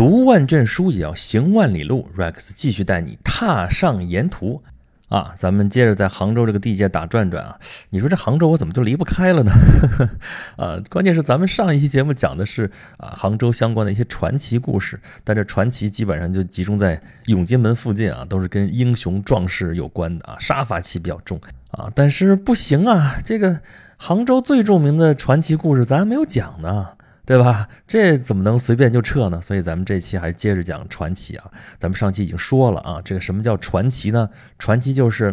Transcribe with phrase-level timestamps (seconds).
[0.00, 2.08] 读万卷书也要行万里路。
[2.16, 4.62] Rex 继续带你踏上沿途。
[5.10, 7.58] 啊，咱们接着在杭州这个地界打转转啊！
[7.90, 9.52] 你说这杭州我怎么就离不开了呢？
[10.56, 21.38] 啊，关键是咱们上一期节目讲的是啊杭州相关的一些传奇故事，但这传奇基本上就集中在永金门附近啊，都是跟英雄壮士有关的啊，杀伐气比较重
[21.72, 21.92] 啊。
[21.94, 23.60] 但是不行啊，这个
[23.98, 26.88] 杭州最著名的传奇故事咱还没有讲呢。
[27.24, 27.68] 对吧？
[27.86, 29.40] 这怎么能随便就撤呢？
[29.40, 31.44] 所以咱们这期还是接着讲传奇啊。
[31.78, 34.28] 咱们上期已经说了啊，这个什么叫传奇呢？
[34.58, 35.32] 传奇就是，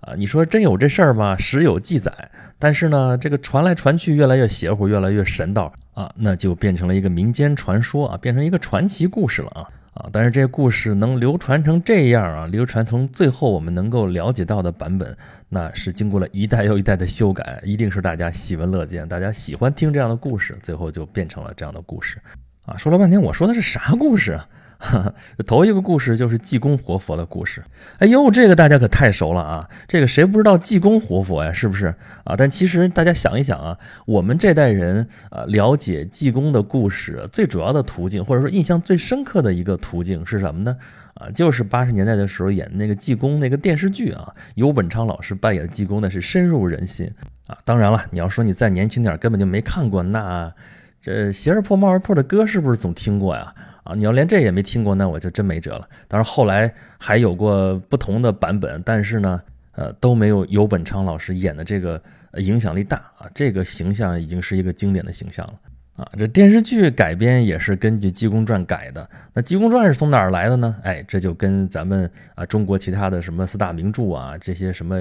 [0.00, 1.36] 啊，你说真有这事儿吗？
[1.38, 2.12] 史有记载，
[2.58, 10.08] 但是呢，这个传来传去越来越邪乎，越来越神道啊，那就变成了一个民间传说啊，变成一个传奇故事了啊啊！
[10.12, 15.16] 但是这个故事能流传成这样啊，流传从最后我们能够了解到的版本。
[15.48, 22.18] 那是经过了一代又一代的修改，一定是大家喜闻乐见，大家喜欢听这样的故事，最后就变成了这样的故事，
[22.64, 24.48] 啊，说了半天，我说的是啥故事啊？
[24.78, 25.14] 哈哈
[25.46, 27.64] 头一个故事就是济公活佛的故事。
[27.96, 29.66] 哎呦，这个大家可太熟了啊！
[29.88, 31.50] 这个谁不知道济公活佛呀？
[31.50, 31.94] 是不是
[32.24, 32.36] 啊？
[32.36, 40.76] 但其实大家想一想啊，我们这代人啊，了解济公的故事最主要的途径，或者说印象最深刻的一个途径是什么呢？
[41.16, 47.10] 啊，就是八十年代的时候演那个济公那个电视剧啊，尤本昌老师扮演的济公呢是深入人心
[47.46, 47.56] 啊。
[47.64, 50.52] 当然了，你要说你再年轻点根本就没看过，那
[51.00, 53.54] 这鞋儿破帽儿破的歌是不是总听过呀？
[53.84, 55.88] 啊，你要连这也没听过，那我就真没辙了。
[56.08, 59.40] 当然后来还有过不同的版本，但是呢，
[59.72, 62.02] 呃，都没有尤本昌老师演的这个
[62.38, 63.30] 影响力大啊。
[63.32, 65.54] 这个形象已经是一个经典的形象了。
[65.96, 69.08] 啊，这电视剧改编也是根据《济公传》改的。
[69.32, 70.76] 那《济公传》是从哪儿来的呢？
[70.82, 74.94] 哎，这就跟咱们啊中国其他的什么四大名著啊，这些什么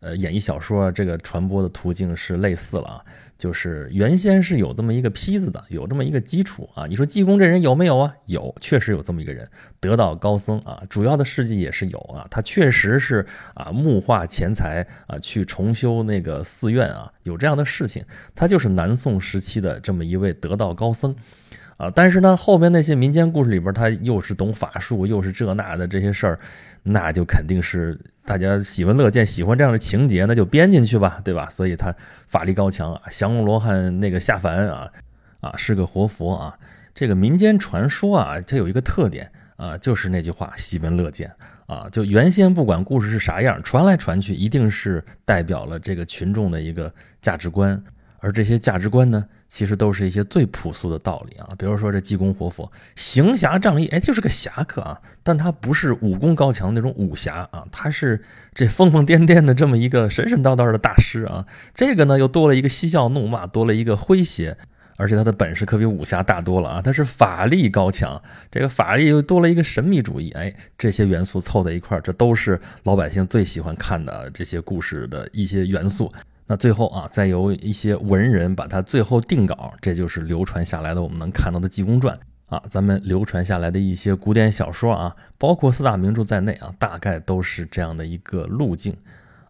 [0.00, 3.04] 呃演绎小说这个传播的途径是类似了啊。
[3.42, 6.86] 就是原先是有这么一个坯子的，有这么一个基础啊。
[6.86, 8.14] 你说济公这人有没有啊？
[8.26, 10.80] 有，确实有这么一个人，得道高僧啊。
[10.88, 18.04] 主要的事迹也是有啊，他确实是啊募化钱财啊，去重修那个寺院啊，有这样的事情。
[18.32, 21.12] 他就是南宋时期的这么一位得道高僧
[21.78, 21.90] 啊。
[21.92, 26.38] 但是呢，后边那些民间故事里边，他又是懂法术，又是这那的这些事儿。
[26.84, 31.48] 那就肯定是大家喜闻乐见，喜欢这样的情节，那就编进去吧，对吧？
[31.50, 31.94] 所以他
[32.26, 34.88] 法力高强啊，降龙罗汉那个下凡啊，
[35.40, 36.56] 啊是个活佛啊。
[36.94, 41.32] 这个民间传说啊，它有一个特点啊，就是那句话，喜闻乐见
[41.66, 41.88] 啊。
[41.90, 47.82] 就原先不管故事是啥样，传来传去，一定是代表了这个群众的一个价值观，
[48.20, 49.26] 而这些价值观呢。
[49.52, 58.22] 其实都是一些最朴素的道理啊，比如说这济公活佛，行侠仗义，哎，就是个侠客啊，但他不是武功高强那种武侠啊，他是
[58.54, 61.44] 这疯疯癫癫的这么一个神神叨叨的大师啊。
[61.74, 64.56] 这个呢，又多了一个嬉笑怒骂，多了一个诙谐，
[64.96, 76.10] 而且他的本事可比武侠大多了啊，他是法力高强，这个法力又多了一个神秘主义，哎，这些元素凑在一块儿，这都是老百姓最喜欢看的这些故事的一些元素。
[76.52, 82.14] 那最后啊，再由一些文人把它最后定稿，这就是流传下来的我们能看到的《济公传》
[82.54, 82.62] 啊。
[82.68, 88.94] 咱们流传下来的一些古典小说啊，包括四大名著在内啊，大概都是这样的一个路径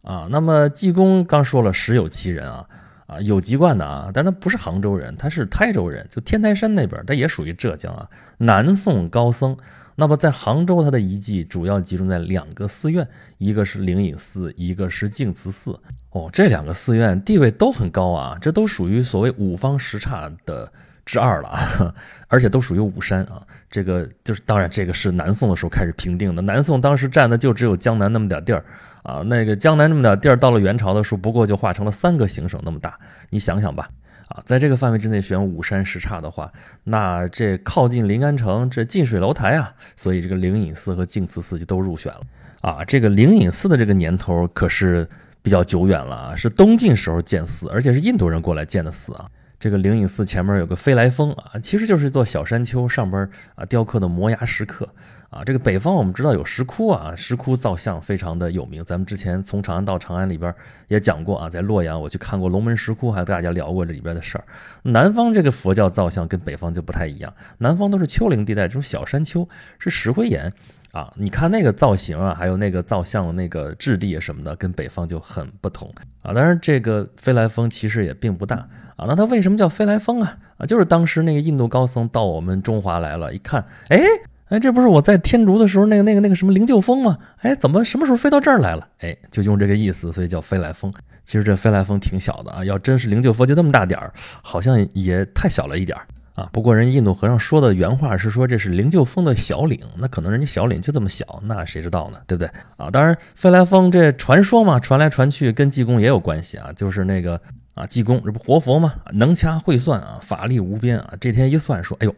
[0.02, 0.28] 啊。
[0.30, 2.64] 那么济公刚说了，实有其人啊
[3.08, 8.08] 啊，有籍贯的啊，但他不是杭州人，他是台州人，就天台山那边，他也属于浙江啊。
[8.38, 9.56] 南宋高僧。
[9.96, 13.08] 那么在杭州，他的遗迹主要集中在两个寺院，
[13.38, 15.80] 一个是灵隐寺，一个是净慈寺。
[16.12, 20.71] 哦，这两个寺院地位都很高啊，这都属于所谓五方十刹的
[21.05, 21.95] 之二了啊，
[22.28, 23.43] 而且都属于五山啊。
[23.71, 26.43] 这个就是当然，这个是南宋的时候开始评定的。
[26.43, 28.65] 南宋当时占的就只有江南那么点地儿
[29.03, 32.99] 啊，那个江南那么点地儿，到了元朝的时候，不过就划成了三个行省那么大。
[33.31, 33.89] 你想想吧。
[34.29, 36.50] 啊，在这个范围之内选五山十刹的话，
[36.84, 42.21] 那这靠近临安城，这近水楼台啊，所以这个灵隐寺和净慈寺就都入选了。
[42.62, 45.06] 啊，这个灵隐寺的这个年头可是
[45.42, 49.28] 比较久远了啊，是东晋时候建寺，而且是印度人过来建的寺啊。
[49.58, 54.88] 这个灵隐寺前面有个飞来峰啊，其实就是一座小山丘，上边啊雕刻的摩崖石刻。
[55.31, 58.84] 啊，这个北方我们知道有石窟啊，石窟造像非常的有名。
[58.84, 60.55] 咱们之前从长安到长安里边
[60.88, 64.44] 也讲过啊，在洛阳我去看过龙门石窟，还跟大家聊过这里边的事儿。
[64.82, 70.52] 南方这个佛教造像跟北方就不太一样，南方都是丘陵地带这种小山丘，是石灰岩
[70.93, 71.12] 啊。
[71.17, 75.93] 你看那个造型啊，还有那个造像的那个质地什么的，跟北方就很不同
[76.23, 76.33] 啊。
[76.33, 78.56] 当然，这个飞来峰其实也并不大
[78.97, 79.06] 啊。
[79.09, 80.39] 那它为什么叫飞来峰啊？
[80.59, 84.00] 啊，就是当时那个印度高僧到我们中华来了，一看，哎。
[84.49, 87.17] 哎，这不是我在天竺的时候那个那个那个什么灵鹫峰吗？
[87.39, 88.87] 哎，怎么什么时候飞到这儿来了？
[88.99, 90.93] 哎，就用这个意思，所以叫飞来峰。
[91.25, 94.12] 其实这飞来峰挺小的啊，要真是灵鹫峰就这么大点儿，
[94.43, 96.49] 好像也太小了一点儿啊。
[96.52, 102.19] 不过人印度和尚说的原话是说这是灵鹫峰的小岭，那可能人家小岭就这么小，那谁知道呢？
[102.26, 102.90] 对不对啊？
[102.90, 107.40] 当然，飞来峰这传说嘛，传来传去跟济公也有关系啊，就是那个。
[107.75, 108.93] 啊，济公这不活佛吗？
[109.14, 111.14] 能掐会算啊，法力无边啊。
[111.19, 112.14] 这天一算，说，哎呦，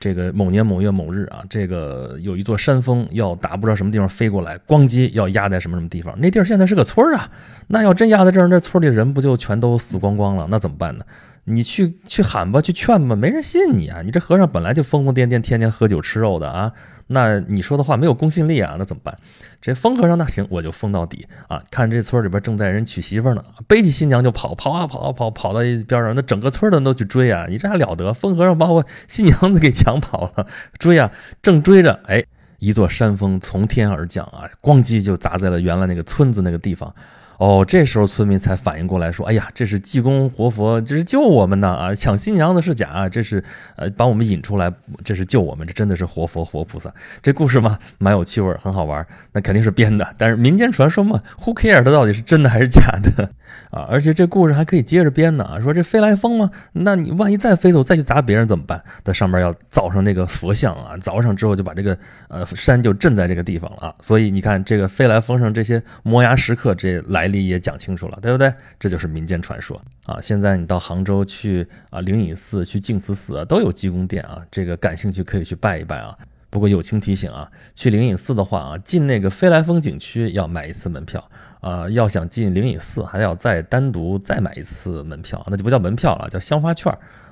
[0.00, 6.18] 这个某年某月某日啊，这个有一座山峰要打不知道什么地方飞过来，咣叽要压在什么什么地方。
[6.18, 7.30] 那地儿现在是个村儿啊，
[7.66, 10.46] 那要真压在这儿，那村里人不就全都死光光了？
[10.50, 11.04] 那怎么办呢？
[11.48, 14.02] 你去去喊吧，去劝吧，没人信你啊！
[14.02, 16.72] 你这和尚本来就疯疯癫癫，天天喝酒吃肉的啊。
[17.08, 19.16] 那你说的话没有公信力啊，那怎么办？
[19.60, 21.62] 这疯和尚那行，我就疯到底啊！
[21.70, 27.46] 看这村里边正在人娶媳妇呢，背起新娘就跑，跑啊跑啊跑，跑到一边上，那整个村的人都去追啊！
[27.48, 28.12] 你这还了得？
[28.12, 30.48] 疯和尚把我新娘子给抢跑了，
[30.80, 31.12] 追啊！
[31.40, 32.24] 正追着，哎，
[32.58, 36.92] 一座山峰从天而降啊，咣叽就砸在了原来那个村子那个地方。
[37.38, 41.94] 哦，这时候村民才反应过来，说：“哎呀，这是济公活佛，这是救我们呢啊！
[41.94, 43.44] 抢新娘子是假，这是
[43.76, 44.72] 呃把我们引出来，
[45.04, 46.90] 这是救我们，这真的是活佛活菩萨。
[47.22, 49.06] 这故事嘛，蛮有趣味，很好玩。
[49.32, 53.30] 那肯定是编的，但是民间传说嘛，Who care 它到底是真的还是假的
[53.70, 53.86] 啊？
[53.90, 55.60] 而且这故事还可以接着编呢啊！
[55.60, 58.82] 说这飞来峰吗，那你万一再飞走，再去砸别人怎么办？
[59.04, 61.98] 在上面要凿上那个佛像啊，凿上之后就把这个
[62.28, 63.94] 呃山就镇在这个地方了啊。
[64.00, 67.26] 所以你看这个飞来峰上这些摩崖石刻，这来。
[67.26, 68.54] 历也讲清楚了，对不对？
[68.78, 70.20] 这就是民间传说啊！
[70.20, 76.16] 现在你到杭州去啊，灵隐寺、去净慈寺啊都有济公殿啊，这个感兴趣可以去拜一拜啊。
[76.56, 81.22] 不过友情提醒啊，去灵隐寺的话啊，进那个飞来峰景区要买一次门票
[81.60, 86.90] 啊，要想进灵隐寺还要再单独再买一次门票，那就不叫门票了，叫香花券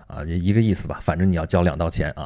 [0.09, 0.99] 啊，一个意思吧。
[1.01, 2.25] 反正你要交两道钱啊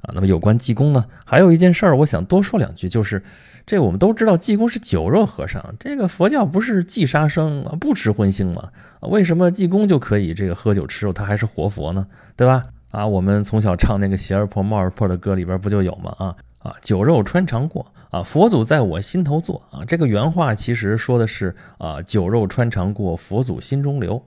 [0.00, 0.10] 啊。
[0.12, 3.22] 那么有关济公呢，还有一件事儿，我想多说两句，就是。
[3.64, 5.76] 这我们都知道，济公是酒肉和尚。
[5.78, 8.70] 这个佛教不是忌杀生啊，不吃荤腥吗？
[9.02, 12.08] 为什么济公就可以这个喝酒吃肉，他还是活佛呢？
[12.34, 12.64] 对吧？
[12.92, 16.14] 啊，我们从小唱那个鞋儿破帽儿破的歌里边不就有吗？
[16.18, 19.84] 啊啊，酒肉穿肠过啊，佛祖在我心头坐啊。
[19.84, 24.22] 这个原话其实说的是啊，酒肉穿肠过，佛祖心中留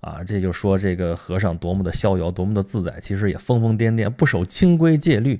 [0.00, 0.22] 啊。
[0.26, 5.38] 这就说这个和尚多么的逍遥，多么的自在，其实也疯疯癫癫，不守清规戒律。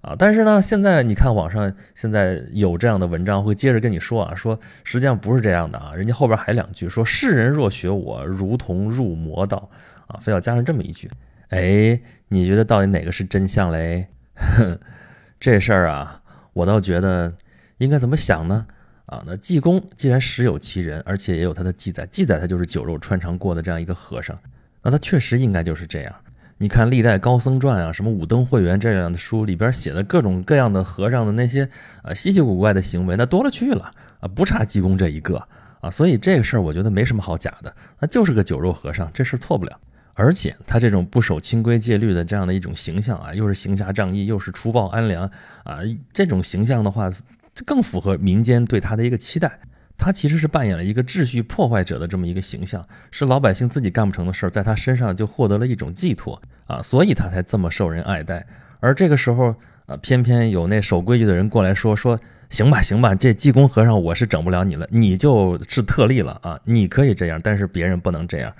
[0.00, 9.68] 啊，但是呢，现在你看网上现在有这样的文章会接着跟你说啊，说实际上不是这样的啊，人家后边还两句说世人若学我，如同入魔道
[10.06, 11.10] 啊，非要加上这么一句，
[11.52, 14.08] 哎，你觉得到底哪个是真相嘞？
[14.34, 14.78] 哼
[15.38, 16.22] 这事儿啊，
[16.54, 17.30] 我倒觉得
[17.76, 18.66] 应该怎么想呢？
[19.04, 24.38] 啊，那济公既然实有其人，而且也有他的记载，记载他就是酒肉穿肠过的这样一个和尚，
[24.82, 26.14] 那他确实应该就是这样。
[26.56, 31.68] 你看历代高僧传啊，什么五灯会元这样的书里边写的各种各样的和尚的那些
[32.02, 35.46] 啊稀奇古怪的行为，那多了去了啊，不差济公这一个
[35.82, 39.78] 啊，所以这个事儿我觉得没什么好假的，那就是个酒肉和尚，这事错不了。
[40.14, 45.24] 而且他这种不守清规戒律的这样的一种形象啊，又是行侠仗义，又是除暴安良
[45.64, 45.78] 啊，
[46.12, 47.10] 这种形象的话，
[47.64, 49.58] 更符合民间对他的一个期待。
[49.96, 58.44] 他其实是扮演了一个秩序破坏者的这么一个形象，是老百姓自己干不成的事儿，在他身上就获得了一种寄托啊，所以他才这么受人爱戴。
[58.80, 59.54] 而这个时候
[59.86, 62.18] 啊，偏偏有那守规矩的人过来说说，
[62.50, 68.52] 行吧行吧，这济公和尚我是整不了你了，你就是特例了啊，你可以这样，但是别人不能这样。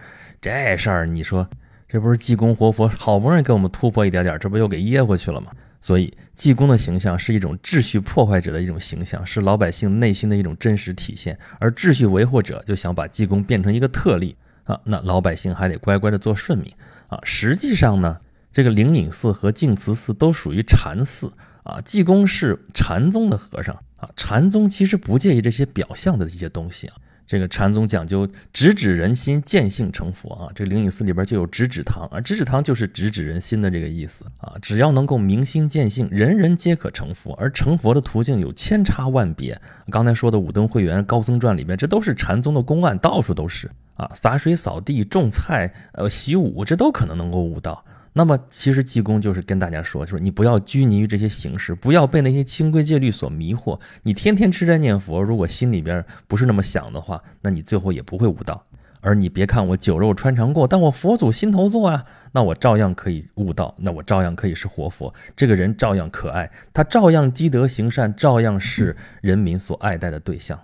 [0.43, 1.49] 这事儿你说，
[1.89, 5.53] 这不是济公活佛好不容易给我们突破一点点，这不又给噎回去了吗？
[5.81, 11.39] 所以，济公的形象是一种秩序破坏者的一种形象，是老百姓内心的一种真实体现。
[11.61, 16.73] 而秩序维护者就想把济公变成一个特例啊，那老百姓还得乖乖的做顺民
[17.07, 17.21] 啊。
[17.23, 18.19] 实际上呢，
[18.53, 26.97] 这个灵隐寺和净慈寺都属于禅寺啊，济公是禅宗的和尚啊，禅宗其实不介意这些表象的一些东西啊。
[27.33, 30.53] 这个禅宗讲究直指人心，见性成佛啊。
[30.55, 34.53] 这灵隐寺里边就有直指堂啊，直指堂就是直指人心的这个意思啊。
[34.61, 37.33] 只要能够明心见性，人人皆可成佛。
[37.41, 39.59] 而成佛的途径有千差万别。
[39.89, 44.07] 刚才说的五灯会元、高僧传里面，这都是禅宗的公案，到处都是啊。
[44.15, 47.83] 洒水、扫地、种菜、呃习武，这都可能能够悟道。
[48.15, 53.81] 那么，其实济公就是跟大家说，就是你不要拘泥于这些形式，不要被那些清规戒律所迷惑。
[54.03, 58.67] 你天天吃斋念佛，如果心里边不是那么想的话，那你最后也不会悟道。
[59.01, 65.13] 而你别看我酒肉穿肠过，但我佛祖心头坐啊，那我照样可以悟道，那我照样可以是活佛。
[65.35, 70.61] 这个人照样可爱，他照样积德行善，照样是人民所爱戴的对象。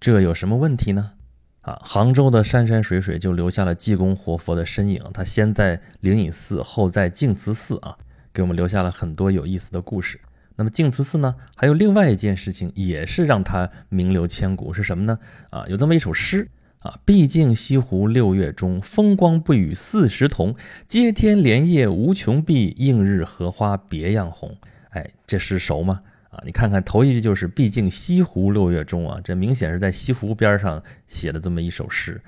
[0.00, 1.10] 这有什么问题呢？
[1.62, 5.02] 啊，杭州的山山水水就留下了济公活佛的身影。
[5.14, 7.96] 他先在灵隐寺，后在净慈寺啊，
[8.32, 10.20] 给我们留下了很多有意思的故事。
[10.56, 15.18] 那么净慈寺呢，还有另外一件事情，也是让他名留千古，是什么呢？
[15.50, 16.48] 啊，有这么一首诗
[16.80, 20.54] 啊，毕竟西湖六月中，风光不与四时同。
[20.86, 24.56] 接天莲叶无穷碧，映日荷花别样红。
[24.90, 26.00] 哎，这诗熟吗？
[26.32, 32.18] 啊，你看看头一句就是“毕竟西湖六月中”啊，这明显是在西湖边上写的这么一首诗。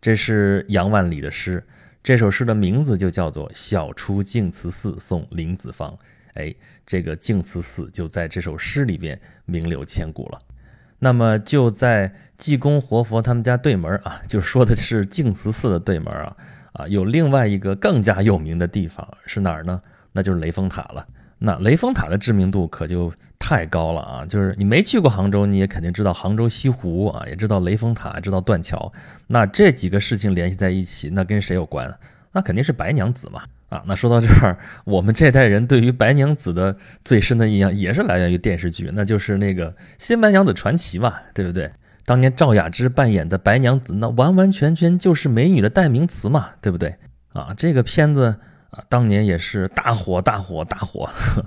[0.00, 1.62] 这是杨万里的诗，
[2.02, 5.90] 这首诗的名字就叫做《晓出净慈寺送林子方》。
[6.32, 6.54] 哎，
[6.86, 10.40] 这个净慈寺就在这首诗里边名留千古了。
[10.98, 16.36] 那么就在济公活佛他们家对门啊，就说的是净慈寺的对门啊
[16.72, 19.82] 啊，有另外一个更加有名的地方是哪儿呢？
[20.12, 21.06] 那就是雷峰塔了。
[21.44, 24.24] 那雷峰塔的知名度可就太高了啊！
[24.24, 28.92] 就是你没去过杭州，你也肯定知道杭州西湖啊，也知道雷峰塔，知道断桥。
[29.26, 31.92] 那这几个事情联系在一起，那跟谁有关？
[32.30, 33.42] 那肯定是白娘子嘛。
[33.68, 41.68] 啊，那说到这儿，我们这代人对于白娘子的最深的印象也是来源于电视剧，那就是那个《新白娘子传奇》嘛，对不对？
[42.04, 46.94] 当年赵雅芝扮演的白娘子，那完完全全就是美女的代名词嘛，对不对？
[47.32, 48.36] 啊，这个片子
[48.72, 51.04] 啊，当年也是大火大火大火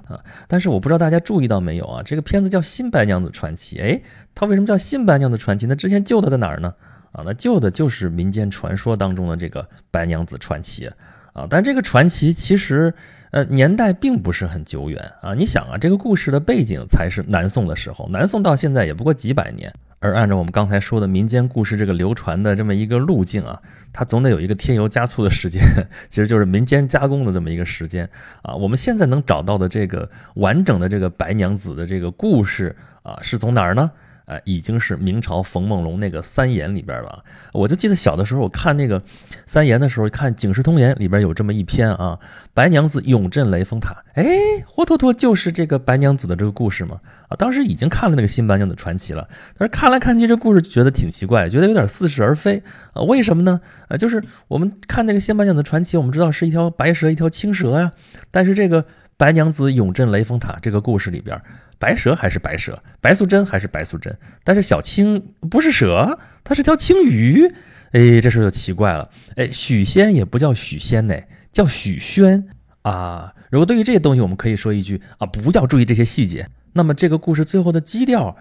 [0.07, 0.23] 啊。
[0.47, 3.99] 但是我不知道大家注意到没有啊，这个片子叫《新白娘子传奇》，哎，
[4.33, 5.65] 它为什么叫《新白娘子传奇》？
[5.69, 6.73] 那之前旧的在哪儿呢？
[7.11, 10.89] 啊，那旧的就是民间传说当中的这个白娘子传奇。
[11.33, 12.93] 啊，但这个传奇其实，
[13.31, 15.33] 呃，年代并不是很久远啊。
[15.33, 19.73] 你想啊，这个故事的背景才是南宋的时候，南宋到现在也不过几百年。
[20.05, 23.59] 而按照我们刚才说的民间故事这个流传的这么一个路径啊，
[23.91, 25.63] 它总得有一个添油加醋的时间，
[26.11, 28.07] 其实就是民间加工的这么一个时间
[28.43, 28.53] 啊。
[28.53, 33.91] 我们现在能找到的这个完整的这个白娘子的这个故事啊，是从哪儿呢？
[34.25, 37.23] 呃，已经是明朝冯梦龙那个《三言》里边了。
[37.53, 38.99] 我就记得小的时候，我看那个
[39.45, 42.19] 《三言》的时候，看《警世通言》里边有这么一篇啊，
[42.53, 43.95] 白娘子永镇雷峰塔。
[44.13, 44.25] 哎，
[44.65, 46.99] 活脱脱就是这个白娘子的这个故事嘛。
[47.27, 49.27] 啊，当时已经看了那个《新白娘子传奇》了，
[49.57, 52.61] 但是看来看去这故事觉得挺奇怪，觉得有点似是而非
[52.93, 53.01] 啊。
[53.03, 53.59] 为什么呢？
[53.87, 57.91] 啊，就是我们看那个《新白娘子传奇》，我们知道是一条白蛇，一条青蛇呀。
[58.31, 58.85] 但是这个
[59.17, 61.41] 白娘子永镇雷峰塔这个故事里边。
[61.77, 67.45] 白蛇还是白蛇，白素贞还是白素贞，但是小青不是蛇，它是条青鱼。
[67.91, 69.09] 哎，这时候就奇怪了。
[69.35, 71.15] 哎，许仙也不叫许仙呢，
[71.51, 72.47] 叫许宣
[72.83, 73.33] 啊。
[73.51, 76.49] 如果对于这些东西，我们可以说一句啊，不要注意这些细节。
[76.71, 78.35] 那么这个故事最后的基调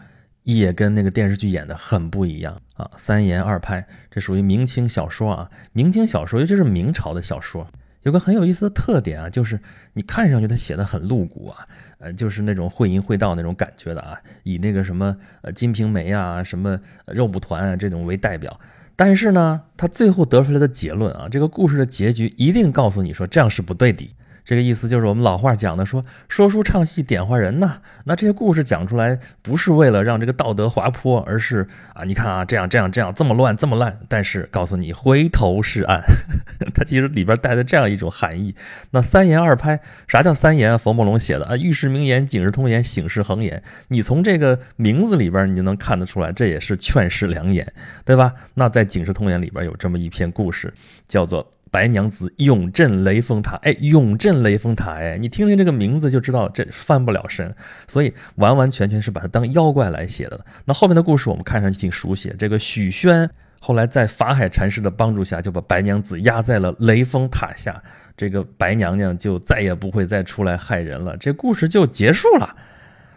[0.44, 2.88] 也跟那个电视剧演的很不一样啊。
[2.96, 5.50] 三言二拍，这属于明清小说啊。
[5.72, 7.66] 明清小说，尤其是明朝的小说，
[8.04, 9.60] 有个很有意思的特点啊，就是
[9.92, 11.66] 你看上去他写的很露骨啊。
[11.98, 18.60] 呃，就是那种会淫会道那种感觉的啊，以那个什么呃《金瓶梅》啊、什么肉蒲团啊这种为代表。
[18.94, 24.14] 但是呢，他最后得出来的结论啊，这个故事的结局一定告诉你说这样是不对的。
[24.44, 27.80] 这个意思就是我们老话讲的，说说书唱戏点化人呐。
[28.04, 33.98] 那这些故事讲出来，不是为了让这个道德滑坡，而是啊，你看啊，这样这样这样，这么乱这么烂。
[34.06, 36.02] 但是告诉你，回头是岸，
[36.74, 38.54] 它其实里边带的这样一种含义。
[38.90, 40.78] 那三言二拍，啥叫三言？
[40.78, 43.62] 冯梦龙写的啊，预示名言，警示通言，醒世恒言。
[43.88, 47.66] 你从这个名字里边，你就能看得出来，这也是劝世良言，
[48.04, 48.34] 对吧？
[48.52, 50.70] 那在警示通言里边有这么一篇故事，
[51.08, 51.50] 叫做。
[51.74, 57.52] 白娘子永镇雷峰塔，哎，永镇雷峰塔，哎，你听听这个名字就知道这翻不了身，
[57.88, 60.46] 所以完完全全是把它当妖怪来写的。
[60.64, 63.28] 那后面的故事我们看上去挺熟悉，这个许宣
[63.58, 67.82] 后来在法海禅师的帮助下，就把白娘子压在了雷峰塔下，
[68.16, 72.54] 这个白娘娘就再也不会再出来害人了，这故事就结束了。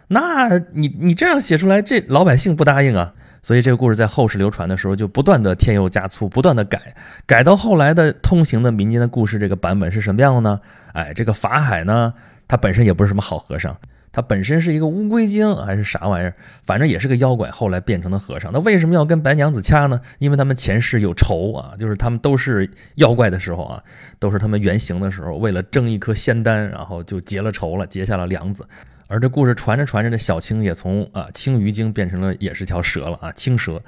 [0.08, 3.14] 那你你这样写出来，这老百姓不答应啊。
[3.42, 6.94] 所以这个故事在后世流传的时候，就不断的添油加醋，不断的改，
[7.26, 10.60] 改到后来的通行的民间的故事这个版本是什么样的呢？
[10.92, 12.12] 哎，这个法海呢，
[12.46, 13.76] 他本身也不是什么好和尚，
[14.10, 18.52] 他本身是一个乌龟精还是啥玩意儿，反正也是个妖怪，后来变成了和尚。
[18.52, 20.00] 那为什么要跟白娘子掐呢？
[20.18, 23.82] 因为他们前世有仇啊，就是他们都是妖怪的时候啊，
[24.18, 28.66] 都是他们原型的时候，为了争一颗仙丹，然后就结了仇了，结下了梁子。
[29.08, 33.82] 而这故事传着传着，这小青也从啊青鱼精变成了也是条蛇了啊青蛇，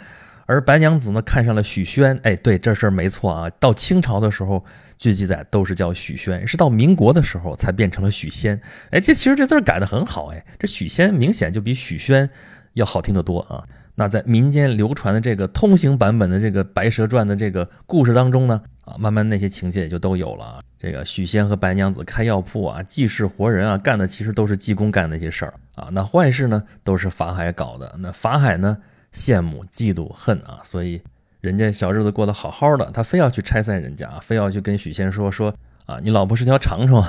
[0.46, 3.48] 而白娘子呢看上了许宣，哎，对这事儿没错啊。
[3.60, 4.64] 到清朝的时候，
[4.96, 8.60] 据记载都是叫许宣，是到民国的时候才变成了许仙。
[8.90, 12.28] 哎，这其实这字儿改的很好，哎，这许仙明显就比许宣
[12.72, 13.62] 要好听得多啊。
[13.94, 20.60] 那在民间流传的这个通行版本的这个《白蛇传》的这个故事当中呢，啊，慢慢那些情节也就都有了啊。
[20.78, 25.88] 这个许仙和白娘子开药铺啊，济世活人啊，干的其实都是济公干的一些事儿啊。
[25.92, 27.94] 那坏事呢，都是法海搞的。
[27.98, 28.78] 那法海呢，
[29.12, 31.02] 羡慕、嫉妒、恨啊，所以
[31.40, 35.54] 人家小日子过得好好的，他非要去拆散人家，非要去跟许仙说说。
[35.90, 37.04] 啊，你老婆是条长虫，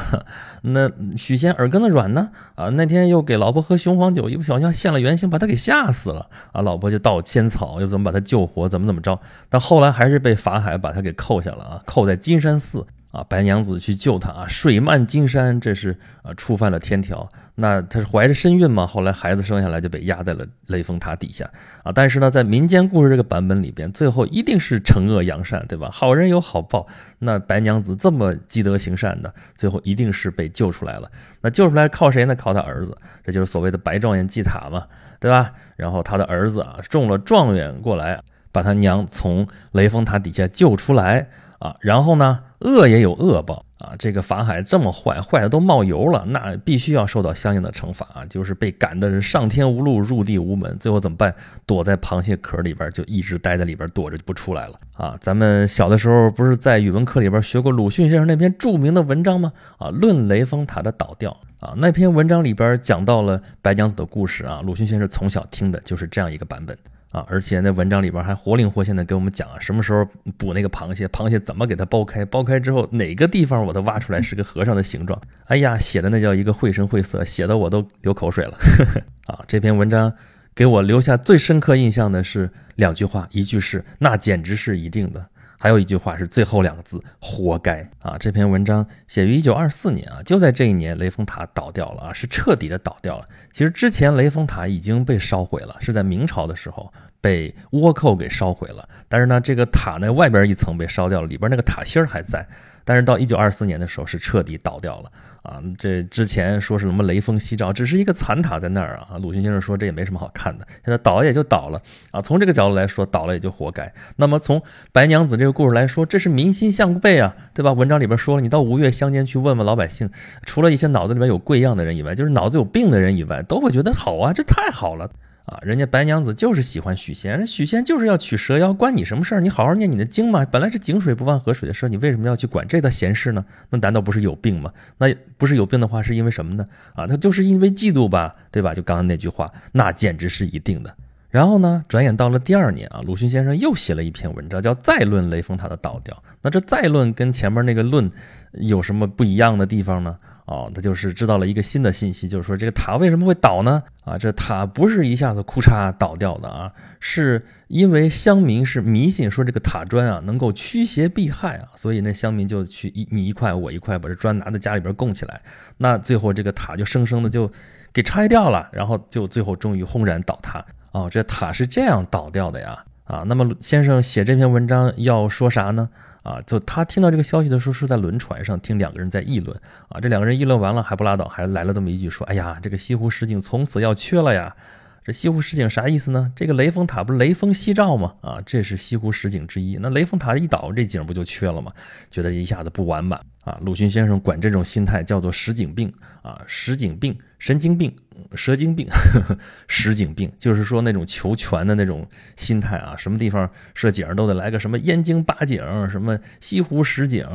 [0.63, 2.31] 那许仙耳根子软呢？
[2.55, 6.29] 啊，那天又给老婆喝雄黄酒，一不小心现了原形，把他给吓死了。
[6.51, 9.19] 啊，老婆就倒仙草，又怎么把他救活，怎么怎么着？
[9.49, 12.87] 但后来还是被法海把他给扣下了啊，扣在金山寺。
[13.11, 17.29] 啊，白娘子去救他啊，水漫金山，这是啊触犯了天条。
[17.55, 18.87] 那她是怀着身孕嘛？
[18.87, 21.47] 后来孩子生下来就被压在了雷峰塔底下
[21.83, 21.91] 啊。
[21.91, 25.89] 但是呢，在民间故事这个版本里边，最后一定是惩恶扬善，对吧？
[25.91, 26.87] 好人有好报。
[27.19, 31.11] 那白娘子这么积德行善的，最后一定是被救出来了。
[31.41, 32.33] 那救出来靠谁呢？
[32.33, 34.85] 靠他儿子，这就是所谓的白状元祭塔嘛，
[35.19, 35.51] 对吧？
[35.75, 41.27] 然后他的儿子啊中了状元过来，把他娘从雷峰塔底下救出来。
[41.61, 43.93] 啊，然后呢，恶也有恶报啊！
[43.99, 48.25] 这个法海这么坏，坏的都冒油了，那必须要受到相应的惩罚啊！
[48.25, 51.31] 就是被赶的人上天无路，入地无门，最后怎么办？
[51.67, 55.15] 躲在螃蟹壳里边，就一直待在里边躲着，就不出来了啊！
[55.21, 59.53] 咱们小的时候不是在语文课里边学过鲁迅先生那篇著名的文章吗？
[59.77, 61.29] 啊，《论雷峰塔的倒掉》
[61.63, 66.75] 啊，那篇文章里边讲到了白娘子的故事啊，鲁迅先生从小听的就是这样一个版本。
[67.11, 75.21] 啊，而且那文章里边还活灵活现的给我们讲啊，什么时候捕那个螃蟹，螃蟹怎么给它剥开，剥开之后哪个地方我都挖出来是个和尚的形状。
[75.47, 78.57] 哎呀，写的那叫一个绘声绘色，写的我都流口水了。
[79.27, 80.11] 啊，这篇文章
[80.55, 85.25] 给我留下最深刻印象的是两句话，一句是那简直是一定的。
[85.61, 88.17] 还有一句话是最后两个字，活该啊！
[88.17, 93.29] 这篇文章写于一九二四年啊，就在这一年，雷峰塔倒掉了啊，是彻底的倒掉了。
[93.51, 96.91] 其实之前雷峰塔已经被烧毁了，是在明朝的时候
[97.21, 98.89] 被倭寇给烧毁了。
[99.07, 102.43] 但是呢，这个塔呢外边一层被烧掉了，里边那个塔芯儿还在。
[102.83, 105.11] 但是到一九二四年的时候是彻底倒掉了
[105.43, 105.61] 啊！
[105.77, 109.17] 这之前说是什么雷锋夕照，只是一个残塔在那儿啊。
[109.21, 112.21] 鲁迅先生说这也没什么好看的，现在倒也就倒了啊。
[112.21, 113.91] 从这个角度来说，倒了也就活该。
[114.15, 114.61] 那么从
[114.91, 117.73] 白娘子这个故事来说，这是民心向背啊，对吧？
[117.73, 120.09] 文章里边说了，你到吴越乡间去问问老百姓，
[120.45, 125.09] 除了一些脑子里边有贵样的人以外，就是脑子有病的人以外，都会觉得好啊，这太好了。
[125.51, 129.41] 啊，人家白娘子就是喜欢许仙，人许仙就是要取蛇妖，关你什么事儿？
[129.41, 130.45] 你好好念你的经嘛。
[130.49, 133.43] 本来是井水不犯河水的事儿，你为什么要去管这的闲事呢？
[133.69, 134.71] 那难道不是有病吗？
[134.97, 136.65] 那不是有病的话，是因为什么呢？
[136.93, 138.73] 啊，他就是因为嫉妒吧，对吧？
[138.73, 140.95] 就刚刚那句话，那简直是一定的。
[141.29, 146.15] 然后呢，转眼到了第二年啊，鲁迅先生又写了一篇文章，叫《再论雷峰塔的倒掉》。
[146.41, 148.09] 那这再论跟前面那个论
[148.53, 150.17] 有什么不一样的地方呢？
[150.45, 153.81] 哦，他就是知道了一个新的信息，就是说这个塔为什么会倒呢？
[154.03, 165.41] 啊，这塔不是一下子库嚓倒掉的啊，是因为乡民是迷信说这个塔砖啊能够驱邪避害啊，所以那乡民就去一你一块我一块把这砖拿到家里边供起来，
[165.77, 167.49] 那最后这个塔就生生的就
[167.93, 170.65] 给拆掉了，然后就最后终于轰然倒塌。
[170.91, 172.83] 哦，这塔是这样倒掉的呀？
[173.05, 175.89] 啊，那么先生写这篇文章要说啥呢？
[176.23, 179.99] 啊，就他听到这个消息的时候，是在轮船上听两个人在议论啊。
[179.99, 184.55] 这两个人议论完了还不拉倒，还来了这么一句说：“哎呀，这个西湖十景从此要缺了呀。”
[185.03, 186.31] 这西湖十景啥意思呢？
[186.35, 188.13] 这个雷峰塔不是雷锋夕照吗？
[188.21, 189.79] 啊，这是西湖十景之一。
[189.81, 191.73] 那雷峰塔一倒，这景不就缺了吗？
[192.11, 193.57] 觉得一下子不完满啊。
[193.61, 197.91] 鲁迅先生管这种心态叫做十景病啊，十景病、神经病、
[198.35, 198.87] 蛇精病、
[199.67, 202.95] 石景病，就是说那种求全的那种心态啊。
[202.95, 207.25] 什么地方设景都得来个什么燕京八景，什么西湖十景，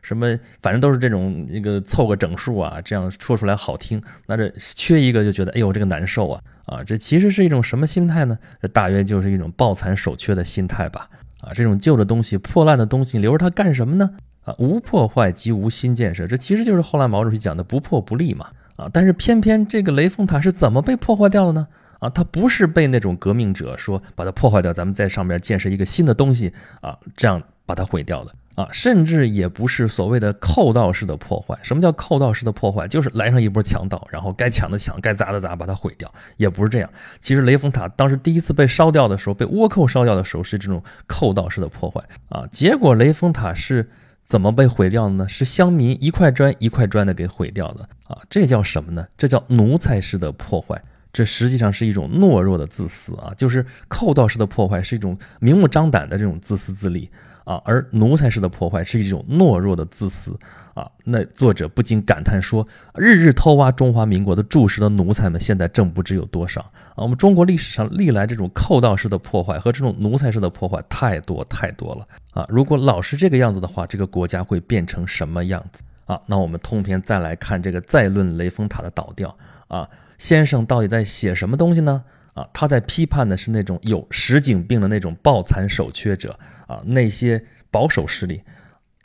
[0.00, 4.02] 什么反正都是这种那个凑个整数啊，这样说出来好听。
[4.26, 6.42] 那这缺一个就觉得哎呦这个难受啊。
[6.64, 8.38] 啊，这其实是一种什么心态呢？
[8.62, 11.06] 这大约就是一种抱残守缺的心态吧。
[11.42, 14.10] 啊，这种旧的东西、破烂的东西，留着它干什么呢？
[14.44, 18.46] 啊，无破坏即无新建设，这其实就是后来毛主席讲的“不破不立”嘛。
[18.80, 21.68] 啊，但是偏偏这个雷峰塔是怎么被破坏掉的呢？
[21.98, 28.34] 啊，它不是被那种革命者说把它破坏掉，咱们在上面建设一个新的东西啊，这样把它毁掉的。
[28.56, 31.56] 啊，甚至也不是所谓的寇盗式的破坏。
[31.62, 32.86] 什么叫寇盗式的破坏？
[32.86, 36.12] 就是来上一波强盗，然后该抢的抢，该砸的砸，把它毁掉。
[36.36, 36.90] 也不是这样。
[37.20, 42.44] 其实雷峰塔当时第一次被烧掉的时候，被倭寇烧掉的时候，是这种寇盗式的破坏啊。
[42.50, 43.88] 结果雷峰塔是
[44.30, 45.28] 怎么被毁掉的呢？
[45.28, 48.16] 是乡民一块砖一块砖的给毁掉的啊。
[48.30, 49.04] 这叫什么呢？
[49.18, 50.80] 这叫奴才式的破坏。
[51.12, 53.34] 这实际上是一种懦弱的自私啊。
[53.36, 57.10] 就是寇盗式的破坏是一种明目张胆的这种自私自利。
[57.50, 60.38] 啊，而奴才式的破坏是一种懦弱的自私
[60.72, 60.88] 啊！
[61.02, 66.98] 那作者不禁感叹说：“日日偷挖中华民国的柱石的奴才们，现在正不知有多少啊！
[66.98, 72.46] 我们中国历史上历来这种寇盗式的破坏和这种奴才式的破坏太多太多了啊！
[72.48, 76.20] 如果老是这个样子的话，这个国家会变成什么样子啊？
[76.26, 79.36] 那我们通篇再来看这个再论雷峰塔的倒掉
[79.66, 82.04] 啊，先生到底在写什么东西呢？
[82.40, 86.38] 啊，他在批判的是那种有实景病的那种抱残守缺者。
[86.66, 88.40] 啊，那些保守势力，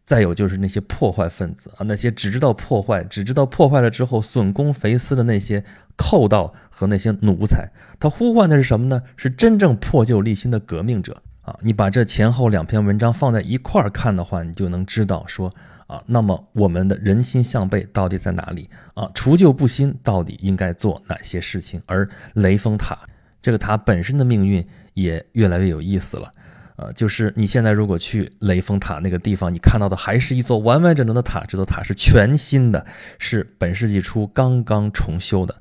[0.04, 5.64] 再有就是那些破坏分子啊，那些只知道破坏，只知道破坏了之后损公肥私的那些
[5.96, 7.68] 寇盗和那些奴才，
[8.00, 9.02] 他呼唤的是什么呢？
[9.18, 11.58] 是真正破旧立新的革命者啊！
[11.62, 15.52] 你把这前后两篇文章放在一块儿看的话，你就能知道说。
[15.88, 19.10] 啊，那么我们的人心向背到底在哪里啊？
[19.14, 21.82] 除旧布新到底应该做哪些事情？
[21.86, 22.98] 而雷峰塔
[23.46, 26.32] 这个塔本身的命运也越来越有意思了。
[26.78, 32.84] 呃，就是你现在如果去雷峰塔那个地方，你看到的还是一座完完整整的塔，这座塔是全新的，
[33.20, 35.54] 是本世纪初刚刚重修的。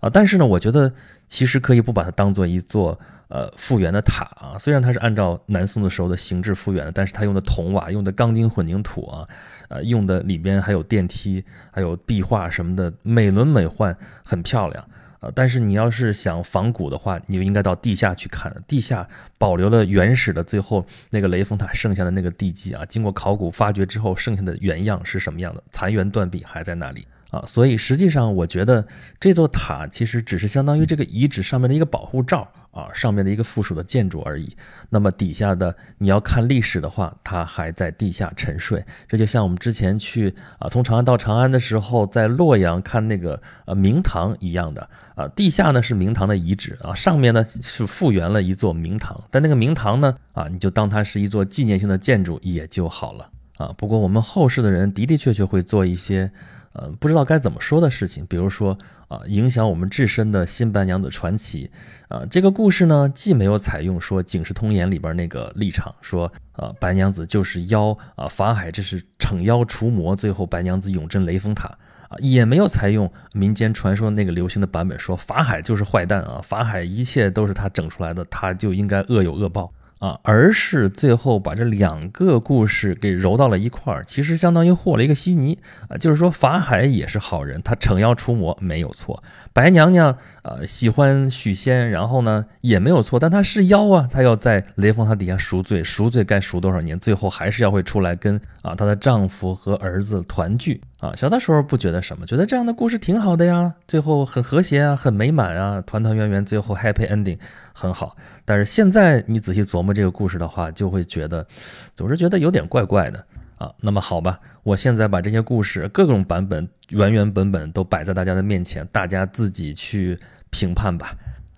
[0.00, 0.92] 啊，但是呢，我觉得
[1.28, 3.00] 其实可以不把它当做一座。
[3.30, 9.24] 呃，复原的塔啊，虽然它是按照南宋的时候的形制复原的，但是它用的铜瓦，用的钢筋混凝土啊，
[9.68, 14.84] 呃，用的里边还有电梯，还有壁画什么的，美轮美奂，很漂亮
[15.20, 15.30] 啊。
[15.34, 27.44] 但是你要是想仿古的话，你就应该到地下去看，地下保留了原始的最后那个雷峰塔剩下的那个地基啊，经过考古发掘之后，剩下的原样是什么样的，残垣断壁还在那里啊。
[27.46, 28.86] 所以实际上，我觉得
[29.18, 32.48] 这座塔其实只是相当于这个遗址上面的一个保护罩。
[32.70, 34.56] 啊，上面的一个附属的建筑而已。
[34.90, 38.80] 那么底下的你要看历史的话，它还在地下沉睡。
[39.08, 49.20] 这就像我们之前去啊，从长安到长安的时候，在洛阳看那个呃明堂一样的啊，地下呢是明堂的遗址啊，上面呢是复原了一座明堂。
[49.32, 53.74] 但那个明堂呢啊，你就当它是一座纪念性的建筑也就好了啊。
[53.76, 56.30] 不过我们后世的人的的确确会做一些。
[56.72, 58.78] 呃，不知道该怎么说的事情，比如说
[59.08, 61.68] 啊，影响我们至深的新白娘子传奇，
[62.08, 71.68] 啊，这个故事呢，既没有采用说《警世通言》里边那个立场，说啊，白娘子就是妖啊，法海这是惩妖除魔，最后白娘子永镇雷峰塔
[72.08, 79.72] 啊，也没有采用民间传说那个流行的版本，说法海就是坏蛋啊，法海一切都是他整出来的，他就应该恶有恶报。
[80.00, 85.58] 啊，而是最后把这两个故事给揉到了一块儿，其实相当于和了一个稀泥
[85.88, 85.96] 啊。
[85.98, 89.22] 就是说，法海也是好人，他惩妖除魔没有错。
[89.52, 101.12] 白娘娘呃喜欢许仙，然后呢也没有错，但她是妖啊，她要在雷峰塔底下赎罪，赎罪该赎多少年，最后还是要会出来跟啊她的丈夫和儿子团聚啊。
[101.16, 107.38] 小的时候不觉得什么，觉得这样的故事挺好的呀，最后很和谐啊，很美满啊，团团圆圆，最后 happy ending。
[107.72, 111.46] 很好，但是现在你仔细琢磨这个故事的话，就会觉得
[111.94, 113.24] 总是觉得有点怪怪的
[113.56, 113.72] 啊。
[113.80, 120.18] 那么好吧，我现在把这些故事各种版本原原本本都摆在大家的面前，大家自己去
[120.50, 121.14] 评判吧。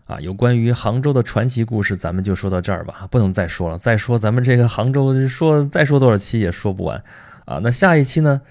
[0.07, 3.78] 啊，有关于杭州的传奇故事，咱们就说到这儿吧，不能再说了。
[3.78, 7.02] 再说咱们这个杭州说再说多少期也说不完
[7.46, 7.59] 啊。
[7.62, 8.42] 那下一期呢，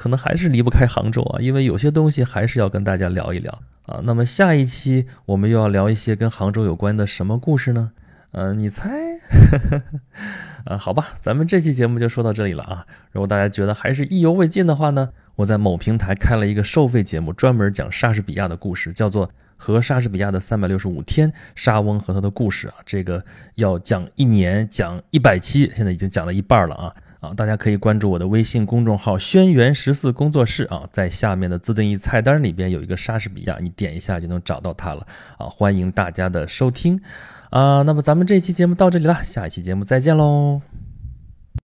[0.00, 3.52] 可能还是离不开杭州啊，因为有些东西还是要跟大家聊一聊。
[3.84, 7.92] 啊，那么下一期我们又要聊一些跟杭州有关的什么故事呢？
[8.30, 8.88] 呃，你猜？
[10.64, 12.86] 啊， 好吧，咱们这期节目就说到这里了啊。
[13.12, 22.76] 如果大家觉得还是意犹未尽的话呢，我在某平台开了一个收费节目，专门讲莎士比亚的故事，叫做《和莎士比亚的三百六十五天：莎翁和他的故事》啊。
[22.86, 23.22] 这个
[23.56, 26.90] 要讲一年，讲一百期，现在已经讲了一半了啊。
[27.20, 35.06] 啊，大家可以关注我的微信公众号“轩辕十四工作室”啊，在下面的自定义菜单里边有一个莎士比亚，你点一下就能找到它了
[35.36, 35.46] 啊！
[35.46, 37.00] 欢迎大家的收听
[37.50, 40.62] 啊，那么咱们这期节目到这里了，下一期节目再见喽。